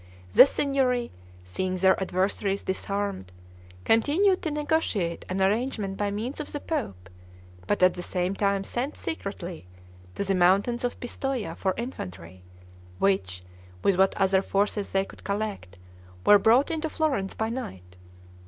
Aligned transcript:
The 0.33 0.47
Signory, 0.47 1.11
seeing 1.43 1.75
their 1.75 1.95
adversaries 2.01 2.63
disarmed, 2.63 3.31
continued 3.85 4.41
to 4.41 4.49
negotiate 4.49 5.25
an 5.29 5.39
arrangement 5.43 5.95
by 5.97 6.09
means 6.09 6.39
of 6.39 6.51
the 6.51 6.59
pope; 6.59 7.07
but 7.67 7.83
at 7.83 7.93
the 7.93 8.01
same 8.01 8.33
time 8.33 8.63
sent 8.63 8.97
secretly 8.97 9.67
to 10.15 10.23
the 10.23 10.33
mountains 10.33 10.83
of 10.83 10.99
Pistoia 10.99 11.55
for 11.55 11.75
infantry, 11.77 12.41
which, 12.97 13.43
with 13.83 13.95
what 13.95 14.17
other 14.19 14.41
forces 14.41 14.89
they 14.89 15.05
could 15.05 15.23
collect, 15.23 15.77
were 16.25 16.39
brought 16.39 16.71
into 16.71 16.89
Florence 16.89 17.35
by 17.35 17.49
night. 17.51 17.95